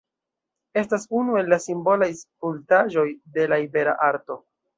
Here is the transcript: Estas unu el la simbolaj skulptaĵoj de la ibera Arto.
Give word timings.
Estas 0.81 1.03
unu 1.19 1.37
el 1.41 1.51
la 1.53 1.59
simbolaj 1.65 2.07
skulptaĵoj 2.23 3.05
de 3.37 3.47
la 3.53 3.61
ibera 3.69 3.95
Arto. 4.09 4.41